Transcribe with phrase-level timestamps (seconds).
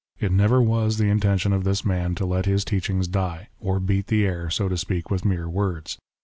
[0.19, 4.07] It never was the intention of this man to let his teachings die, or beat
[4.07, 5.99] the air, so to speak, with mere words.